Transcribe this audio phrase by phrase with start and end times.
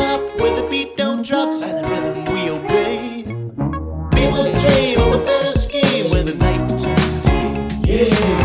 [0.00, 3.22] stop, where the beat don't drop, silent rhythm we obey.
[4.16, 8.08] People dream of a better scheme when the night turns to day.
[8.08, 8.39] Yeah.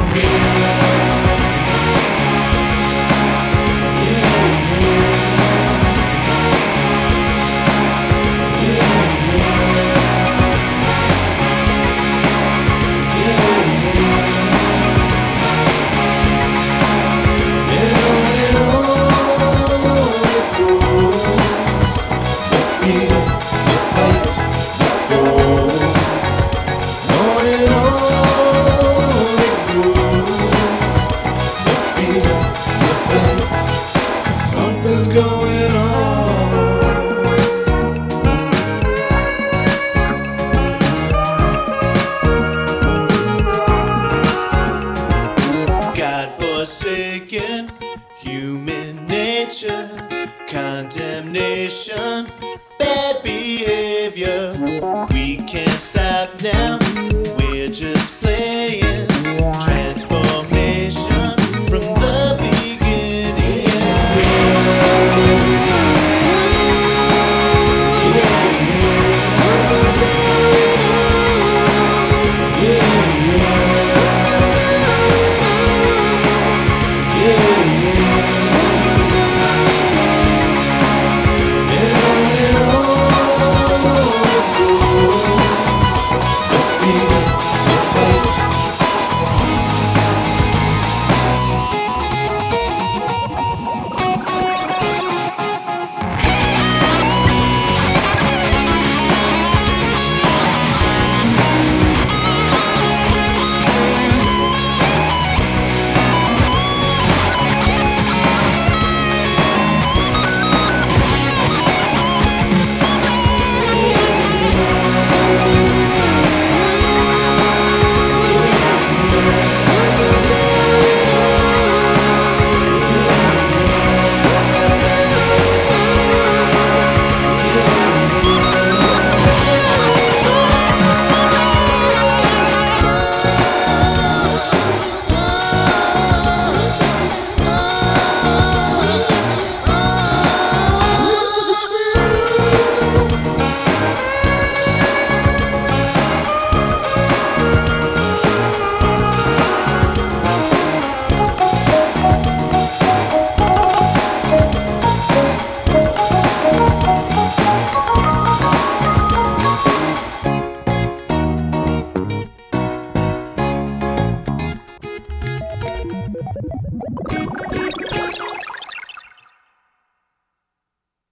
[50.81, 52.27] Condemnation,
[52.77, 54.53] bad behavior.
[55.13, 57.24] We can't stop now.